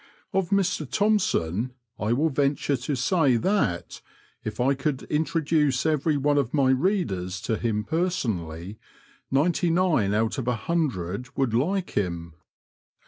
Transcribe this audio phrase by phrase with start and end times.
[0.33, 4.01] Of Mr Thompson I will venture to say that
[4.43, 8.79] if I could introduce every one of my readers to him personally,
[9.29, 12.33] ninety nine out of a hundred would like him.